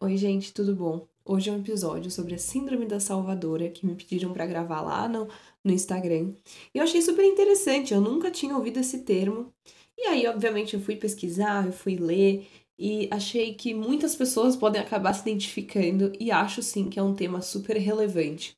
[0.00, 1.08] Oi, gente, tudo bom?
[1.24, 5.08] Hoje é um episódio sobre a Síndrome da Salvadora que me pediram para gravar lá
[5.08, 5.26] no,
[5.64, 6.34] no Instagram.
[6.72, 9.52] E eu achei super interessante, eu nunca tinha ouvido esse termo.
[9.98, 12.46] E aí, obviamente, eu fui pesquisar, eu fui ler
[12.78, 17.14] e achei que muitas pessoas podem acabar se identificando e acho sim que é um
[17.14, 18.56] tema super relevante.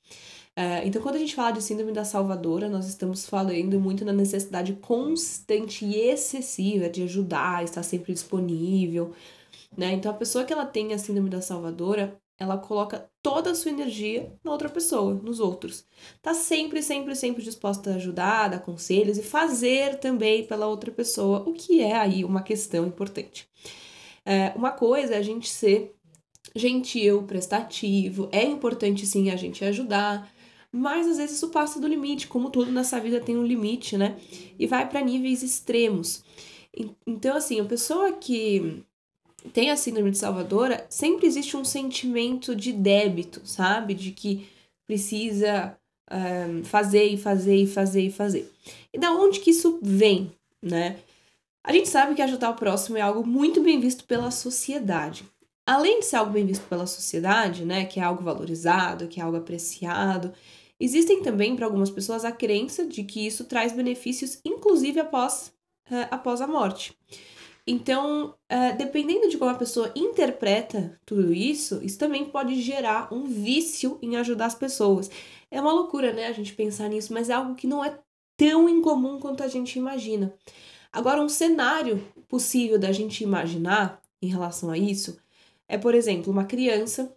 [0.59, 4.13] Uh, então, quando a gente fala de Síndrome da Salvadora, nós estamos falando muito na
[4.13, 9.15] necessidade constante e excessiva de ajudar, estar sempre disponível,
[9.77, 9.93] né?
[9.93, 13.71] Então a pessoa que ela tem a síndrome da salvadora, ela coloca toda a sua
[13.71, 15.85] energia na outra pessoa, nos outros.
[16.23, 21.47] Tá sempre, sempre, sempre disposta a ajudar, dar conselhos e fazer também pela outra pessoa,
[21.47, 23.47] o que é aí uma questão importante.
[24.25, 25.95] É, uma coisa é a gente ser
[26.57, 30.33] gentil, prestativo, é importante sim a gente ajudar,
[30.73, 34.17] mas às vezes isso passa do limite, como tudo nessa vida tem um limite, né?
[34.59, 36.25] E vai para níveis extremos.
[37.07, 38.85] Então, assim, a pessoa que
[39.53, 43.95] tem a síndrome de Salvadora, sempre existe um sentimento de débito, sabe?
[43.95, 44.49] De que
[44.87, 45.77] precisa
[46.11, 48.53] um, fazer e fazer e fazer e fazer.
[48.93, 50.99] E da onde que isso vem, né?
[51.63, 55.25] A gente sabe que ajudar o próximo é algo muito bem visto pela sociedade.
[55.67, 59.23] Além de ser algo bem visto pela sociedade, né, que é algo valorizado, que é
[59.23, 60.33] algo apreciado,
[60.81, 65.53] existem também para algumas pessoas a crença de que isso traz benefícios, inclusive após,
[65.91, 66.97] uh, após a morte.
[67.67, 73.25] Então, uh, dependendo de como a pessoa interpreta tudo isso, isso também pode gerar um
[73.25, 75.11] vício em ajudar as pessoas.
[75.51, 77.99] É uma loucura, né, a gente pensar nisso, mas é algo que não é
[78.37, 80.35] tão incomum quanto a gente imagina.
[80.93, 85.19] Agora, um cenário possível da gente imaginar em relação a isso
[85.71, 87.17] é, por exemplo, uma criança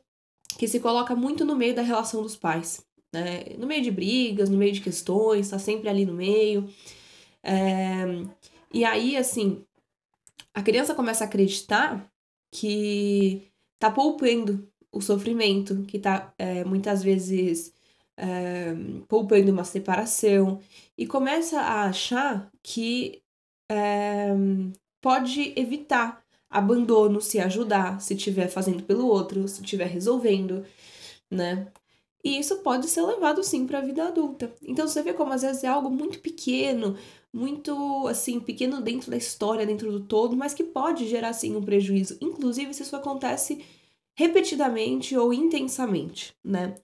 [0.60, 3.46] que se coloca muito no meio da relação dos pais, né?
[3.58, 6.70] No meio de brigas, no meio de questões, tá sempre ali no meio.
[7.42, 8.06] É...
[8.72, 9.66] E aí, assim,
[10.54, 12.10] a criança começa a acreditar
[12.52, 17.74] que tá poupando o sofrimento, que tá é, muitas vezes
[18.18, 18.74] é,
[19.08, 20.60] poupando uma separação,
[20.98, 23.24] e começa a achar que
[23.72, 24.30] é,
[25.02, 30.64] pode evitar abandono se ajudar, se estiver fazendo pelo outro, se estiver resolvendo,
[31.32, 31.72] né?
[32.24, 34.54] E isso pode ser levado sim para a vida adulta.
[34.62, 36.96] Então você vê como às vezes é algo muito pequeno,
[37.34, 41.62] muito assim, pequeno dentro da história, dentro do todo, mas que pode gerar sim um
[41.64, 43.64] prejuízo, inclusive se isso acontece
[44.16, 46.76] repetidamente ou intensamente, né?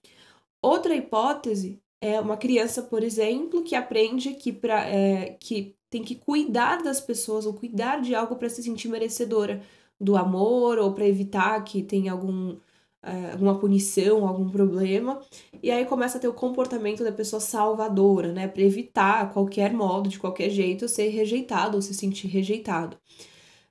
[0.62, 6.14] Outra hipótese é uma criança, por exemplo, que aprende que, pra, é, que tem que
[6.16, 9.62] cuidar das pessoas ou cuidar de algo para se sentir merecedora
[10.00, 12.56] do amor ou para evitar que tenha algum
[13.02, 15.20] alguma punição, algum problema,
[15.62, 20.08] e aí começa a ter o comportamento da pessoa salvadora, né, para evitar qualquer modo,
[20.08, 22.96] de qualquer jeito, ser rejeitado ou se sentir rejeitado.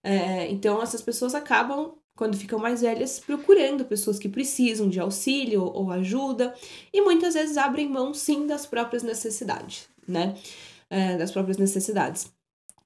[0.03, 5.63] É, então, essas pessoas acabam, quando ficam mais velhas, procurando pessoas que precisam de auxílio
[5.63, 6.55] ou ajuda,
[6.91, 10.35] e muitas vezes abrem mão, sim, das próprias necessidades, né,
[10.89, 12.31] é, das próprias necessidades.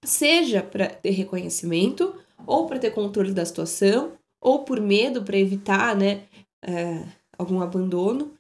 [0.04, 2.14] Seja para ter reconhecimento,
[2.46, 4.12] ou para ter controle da situação,
[4.44, 6.24] ou por medo para evitar, né,
[6.62, 7.04] é,
[7.38, 8.34] algum abandono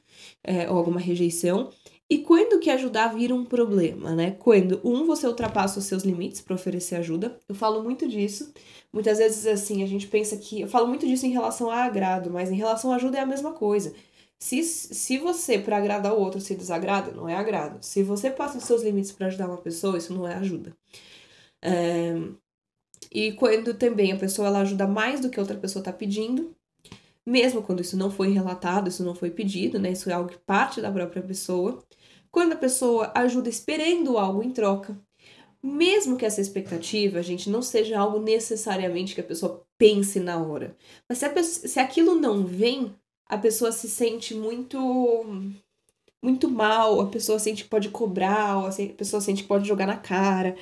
[0.43, 1.69] é, ou alguma rejeição.
[2.09, 4.31] E quando que ajudar vira um problema, né?
[4.31, 7.39] Quando, um, você ultrapassa os seus limites para oferecer ajuda.
[7.47, 8.53] Eu falo muito disso.
[8.91, 10.61] Muitas vezes, assim, a gente pensa que.
[10.61, 13.25] Eu falo muito disso em relação a agrado, mas em relação à ajuda é a
[13.25, 13.93] mesma coisa.
[14.39, 17.81] Se, se você, para agradar o outro, se desagrada, não é agrado.
[17.81, 20.75] Se você passa os seus limites para ajudar uma pessoa, isso não é ajuda.
[21.61, 22.13] É,
[23.13, 26.55] e quando também a pessoa ela ajuda mais do que outra pessoa está pedindo,
[27.25, 29.91] mesmo quando isso não foi relatado, isso não foi pedido, né?
[29.91, 31.83] Isso é algo que parte da própria pessoa.
[32.31, 34.99] Quando a pessoa ajuda esperando algo em troca,
[35.61, 40.75] mesmo que essa expectativa, gente, não seja algo necessariamente que a pessoa pense na hora,
[41.07, 42.93] mas se, pessoa, se aquilo não vem,
[43.27, 44.77] a pessoa se sente muito
[46.21, 49.97] muito mal, a pessoa sente que pode cobrar, a pessoa sente que pode jogar na
[49.97, 50.55] cara.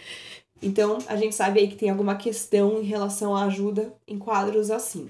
[0.62, 4.70] Então, a gente sabe aí que tem alguma questão em relação à ajuda em quadros
[4.70, 5.10] assim.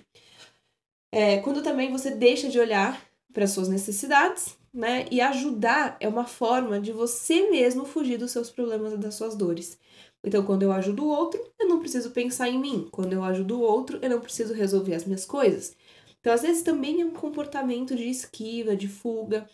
[1.12, 5.06] É, quando também você deixa de olhar para suas necessidades, né?
[5.12, 9.36] E ajudar é uma forma de você mesmo fugir dos seus problemas e das suas
[9.36, 9.78] dores.
[10.24, 12.88] Então, quando eu ajudo o outro, eu não preciso pensar em mim.
[12.92, 15.76] Quando eu ajudo o outro, eu não preciso resolver as minhas coisas.
[16.20, 19.50] Então, às vezes, também é um comportamento de esquiva, de fuga.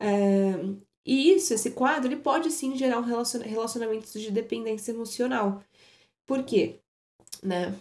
[0.00, 0.54] É,
[1.04, 5.62] e isso, esse quadro, ele pode sim gerar um relacionamento de dependência emocional.
[6.26, 6.80] Por quê?
[7.42, 7.74] Né?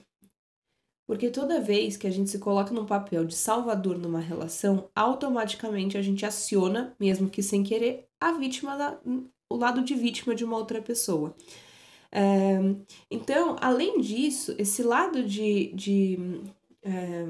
[1.05, 5.97] Porque toda vez que a gente se coloca num papel de salvador numa relação, automaticamente
[5.97, 8.99] a gente aciona, mesmo que sem querer, a vítima, da,
[9.49, 11.35] o lado de vítima de uma outra pessoa.
[12.11, 12.59] É,
[13.09, 16.19] então, além disso, esse lado de, de
[16.81, 17.25] é,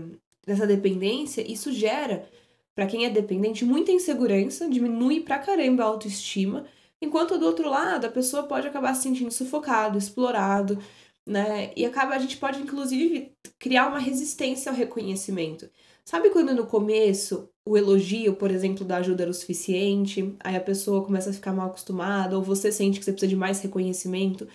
[0.45, 2.29] dessa dependência, isso gera,
[2.75, 6.65] para quem é dependente, muita insegurança, diminui pra caramba a autoestima,
[7.01, 10.77] enquanto do outro lado a pessoa pode acabar se sentindo sufocado, explorado,
[11.25, 11.71] né?
[11.75, 15.69] E acaba, a gente pode, inclusive, criar uma resistência ao reconhecimento.
[16.05, 20.61] Sabe quando no começo o elogio, por exemplo, da ajuda era o suficiente, aí a
[20.61, 24.47] pessoa começa a ficar mal acostumada, ou você sente que você precisa de mais reconhecimento?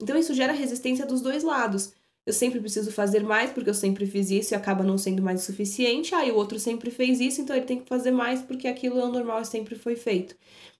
[0.00, 1.92] Então isso gera resistência dos dois lados.
[2.26, 5.42] Eu sempre preciso fazer mais porque eu sempre fiz isso e acaba não sendo mais
[5.42, 6.14] o suficiente.
[6.14, 9.04] Aí o outro sempre fez isso, então ele tem que fazer mais porque aquilo é
[9.04, 10.34] o normal e sempre foi feito.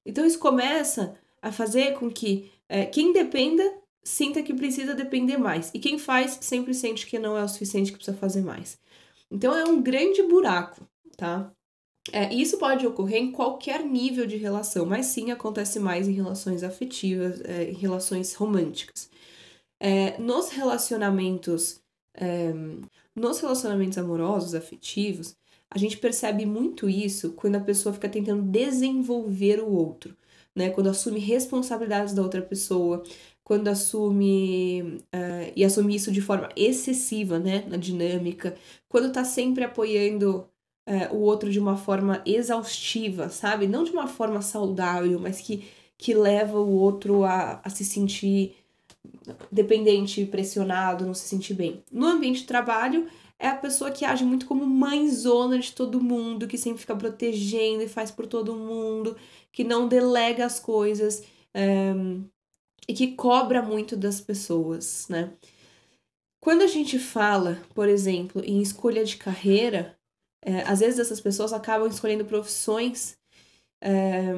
[0.04, 3.62] Então isso começa a fazer com que é, quem dependa
[4.02, 5.70] sinta que precisa depender mais.
[5.75, 8.78] E quem faz sempre sente que não é o suficiente, que precisa fazer mais.
[9.31, 11.52] Então é um grande buraco, tá?
[12.12, 16.62] É, isso pode ocorrer em qualquer nível de relação, mas sim acontece mais em relações
[16.62, 19.10] afetivas, é, em relações românticas.
[19.78, 21.81] É, nos relacionamentos,
[22.14, 22.52] é,
[23.14, 25.37] nos relacionamentos amorosos, afetivos,
[25.70, 30.17] a gente percebe muito isso quando a pessoa fica tentando desenvolver o outro,
[30.55, 30.70] né?
[30.70, 33.02] Quando assume responsabilidades da outra pessoa,
[33.46, 38.56] quando assume uh, e assume isso de forma excessiva, né, na dinâmica,
[38.88, 40.49] quando tá sempre apoiando
[40.88, 43.69] uh, o outro de uma forma exaustiva, sabe?
[43.69, 45.64] Não de uma forma saudável, mas que,
[45.96, 48.56] que leva o outro a, a se sentir
[49.50, 51.82] dependente, pressionado, não se sentir bem.
[51.90, 53.06] No ambiente de trabalho,
[53.38, 57.82] é a pessoa que age muito como mãezona de todo mundo, que sempre fica protegendo
[57.82, 59.16] e faz por todo mundo,
[59.52, 61.22] que não delega as coisas.
[61.54, 62.36] Um, eh,
[62.88, 65.32] e que cobra muito das pessoas, né?
[66.40, 69.98] Quando a gente fala, por exemplo, em escolha de carreira,
[70.44, 73.18] é, às vezes essas pessoas acabam escolhendo profissões,
[73.82, 74.32] é,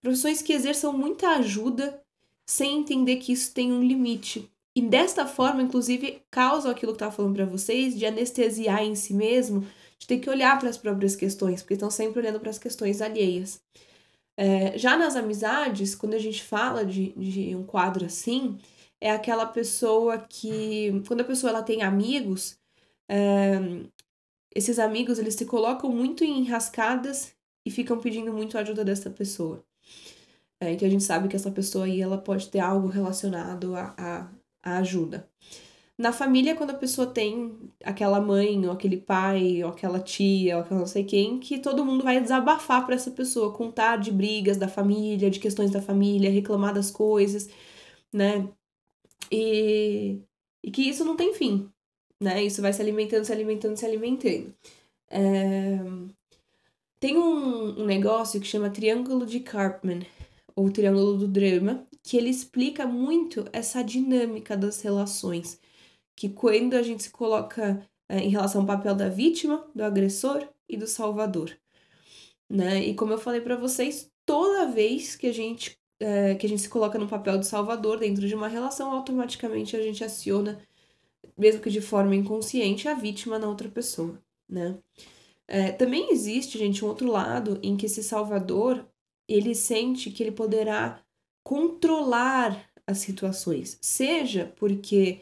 [0.00, 2.02] profissões que exerçam muita ajuda
[2.46, 4.50] sem entender que isso tem um limite.
[4.74, 9.12] E desta forma, inclusive, causa aquilo que estava falando para vocês, de anestesiar em si
[9.12, 9.66] mesmo,
[9.98, 13.02] de ter que olhar para as próprias questões, porque estão sempre olhando para as questões
[13.02, 13.60] alheias.
[14.36, 18.58] É, já nas amizades, quando a gente fala de, de um quadro assim,
[19.00, 22.58] é aquela pessoa que, quando a pessoa ela tem amigos,
[23.08, 23.58] é,
[24.54, 27.34] esses amigos eles se colocam muito em enrascadas
[27.64, 29.62] e ficam pedindo muito a ajuda dessa pessoa.
[30.62, 33.92] É, então a gente sabe que essa pessoa aí ela pode ter algo relacionado à
[33.98, 34.28] a,
[34.62, 35.28] a, ajuda.
[35.98, 40.62] Na família, quando a pessoa tem aquela mãe, ou aquele pai, ou aquela tia, ou
[40.62, 44.56] aquela não sei quem, que todo mundo vai desabafar para essa pessoa, contar de brigas
[44.56, 47.48] da família, de questões da família, reclamar das coisas,
[48.12, 48.48] né?
[49.32, 50.20] E,
[50.62, 51.68] e que isso não tem fim,
[52.20, 52.42] né?
[52.44, 54.54] Isso vai se alimentando, se alimentando, se alimentando.
[55.10, 55.78] É...
[57.00, 60.02] Tem um, um negócio que chama Triângulo de Karpman,
[60.56, 65.60] ou Triângulo do Drama, que ele explica muito essa dinâmica das relações
[66.14, 70.46] que quando a gente se coloca é, em relação ao papel da vítima, do agressor
[70.68, 71.56] e do salvador,
[72.48, 72.82] né?
[72.84, 76.62] E como eu falei para vocês, toda vez que a gente é, que a gente
[76.62, 80.60] se coloca no papel de salvador dentro de uma relação, automaticamente a gente aciona,
[81.38, 84.78] mesmo que de forma inconsciente, a vítima na outra pessoa, né?
[85.48, 88.86] É, também existe, gente, um outro lado em que esse salvador
[89.34, 91.00] ele sente que ele poderá
[91.42, 95.20] controlar as situações, seja porque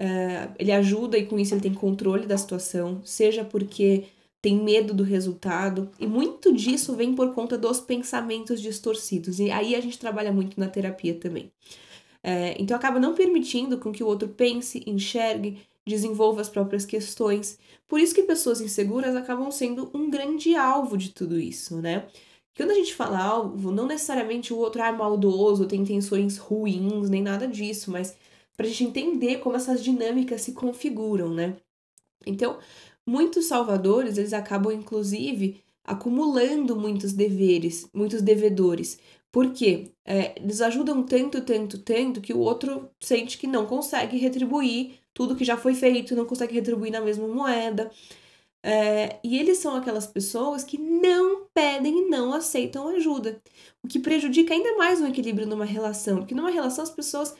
[0.00, 4.04] uh, ele ajuda e com isso ele tem controle da situação, seja porque
[4.42, 9.74] tem medo do resultado, e muito disso vem por conta dos pensamentos distorcidos, e aí
[9.74, 11.52] a gente trabalha muito na terapia também.
[12.22, 17.58] É, então acaba não permitindo com que o outro pense, enxergue, desenvolva as próprias questões.
[17.86, 22.06] Por isso que pessoas inseguras acabam sendo um grande alvo de tudo isso, né?
[22.60, 27.22] Quando a gente fala alvo, não necessariamente o outro é maldoso, tem intenções ruins, nem
[27.22, 28.14] nada disso, mas
[28.54, 31.56] para a gente entender como essas dinâmicas se configuram, né?
[32.26, 32.58] Então,
[33.06, 38.98] muitos salvadores, eles acabam, inclusive, acumulando muitos deveres, muitos devedores.
[39.32, 39.92] Por quê?
[40.04, 45.34] É, eles ajudam tanto, tanto, tanto que o outro sente que não consegue retribuir tudo
[45.34, 47.90] que já foi feito, não consegue retribuir na mesma moeda.
[48.62, 53.40] É, e eles são aquelas pessoas que não pedem e não aceitam ajuda,
[53.82, 57.34] o que prejudica ainda mais o equilíbrio numa relação, porque numa relação as pessoas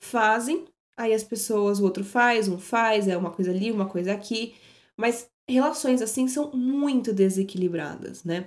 [0.00, 0.64] fazem,
[0.96, 4.54] aí as pessoas, o outro faz, um faz, é uma coisa ali, uma coisa aqui,
[4.96, 8.46] mas relações assim são muito desequilibradas, né?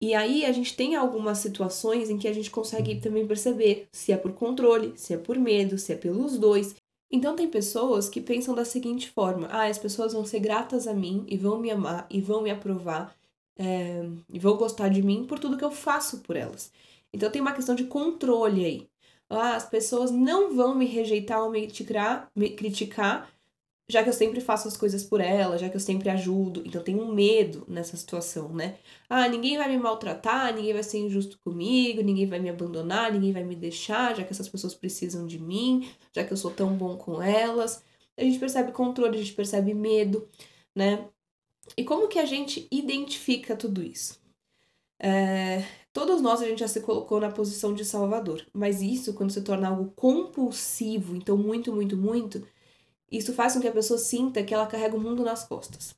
[0.00, 4.10] E aí a gente tem algumas situações em que a gente consegue também perceber se
[4.10, 6.74] é por controle, se é por medo, se é pelos dois.
[7.08, 10.94] Então tem pessoas que pensam da seguinte forma: ah, as pessoas vão ser gratas a
[10.94, 13.14] mim e vão me amar e vão me aprovar
[13.58, 14.02] é,
[14.40, 16.72] vão gostar de mim por tudo que eu faço por elas.
[17.12, 18.88] Então tem uma questão de controle aí.
[19.28, 23.30] Ah, as pessoas não vão me rejeitar ou me criticar, me criticar
[23.88, 26.82] já que eu sempre faço as coisas por ela, já que eu sempre ajudo, então
[26.82, 28.78] tem um medo nessa situação, né?
[29.08, 33.32] Ah, ninguém vai me maltratar, ninguém vai ser injusto comigo, ninguém vai me abandonar, ninguém
[33.32, 36.74] vai me deixar, já que essas pessoas precisam de mim, já que eu sou tão
[36.76, 37.84] bom com elas.
[38.16, 40.26] A gente percebe controle, a gente percebe medo,
[40.74, 41.08] né?
[41.76, 44.20] E como que a gente identifica tudo isso?
[44.98, 49.32] É, todos nós a gente já se colocou na posição de salvador, mas isso quando
[49.32, 52.46] se torna algo compulsivo, então muito, muito, muito,
[53.10, 55.94] isso faz com que a pessoa sinta que ela carrega o mundo nas costas.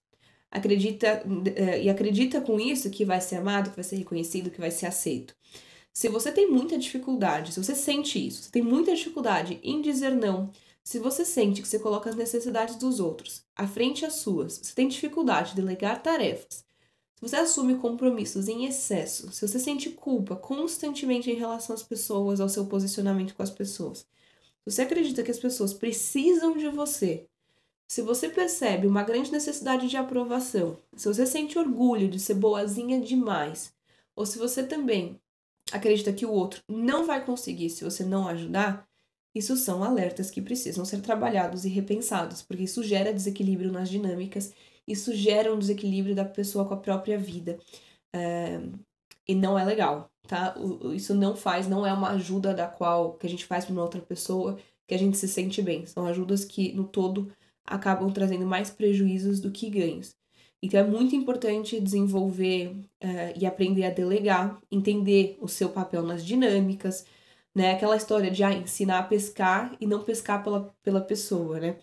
[0.50, 1.22] Acredita
[1.54, 4.70] é, e acredita com isso que vai ser amado, que vai ser reconhecido, que vai
[4.70, 5.34] ser aceito.
[5.92, 10.10] Se você tem muita dificuldade, se você sente isso, você tem muita dificuldade em dizer
[10.10, 10.50] não,
[10.84, 14.74] se você sente que você coloca as necessidades dos outros à frente às suas, você
[14.74, 16.64] tem dificuldade de delegar tarefas,
[17.16, 22.38] se você assume compromissos em excesso, se você sente culpa constantemente em relação às pessoas,
[22.38, 27.26] ao seu posicionamento com as pessoas, se você acredita que as pessoas precisam de você,
[27.88, 33.00] se você percebe uma grande necessidade de aprovação, se você sente orgulho de ser boazinha
[33.00, 33.72] demais,
[34.14, 35.18] ou se você também
[35.72, 38.86] acredita que o outro não vai conseguir se você não ajudar,
[39.34, 44.52] isso são alertas que precisam ser trabalhados e repensados, porque isso gera desequilíbrio nas dinâmicas,
[44.86, 47.58] isso gera um desequilíbrio da pessoa com a própria vida.
[48.14, 48.60] É,
[49.26, 50.54] e não é legal tá?
[50.94, 53.82] Isso não faz, não é uma ajuda da qual que a gente faz para uma
[53.82, 55.86] outra pessoa que a gente se sente bem.
[55.86, 57.32] São ajudas que no todo
[57.66, 60.14] acabam trazendo mais prejuízos do que ganhos.
[60.62, 62.68] Então é muito importante desenvolver
[63.02, 67.04] uh, e aprender a delegar, entender o seu papel nas dinâmicas,
[67.54, 67.72] né?
[67.72, 71.76] Aquela história de ah, ensinar a pescar e não pescar pela, pela pessoa, né?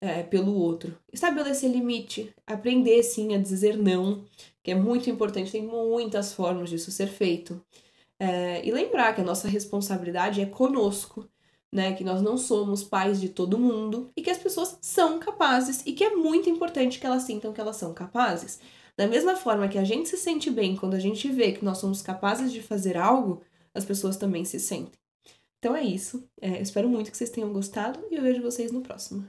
[0.00, 0.96] É, pelo outro.
[1.12, 4.24] Estabelecer limite, aprender sim a dizer não,
[4.62, 7.60] que é muito importante, tem muitas formas disso ser feito.
[8.18, 11.28] É, e lembrar que a nossa responsabilidade é conosco,
[11.72, 11.94] né?
[11.94, 15.92] Que nós não somos pais de todo mundo e que as pessoas são capazes e
[15.92, 18.60] que é muito importante que elas sintam que elas são capazes.
[18.96, 21.78] Da mesma forma que a gente se sente bem quando a gente vê que nós
[21.78, 23.42] somos capazes de fazer algo,
[23.74, 24.98] as pessoas também se sentem.
[25.66, 26.30] Então é isso.
[26.40, 29.28] É, espero muito que vocês tenham gostado e eu vejo vocês no próximo.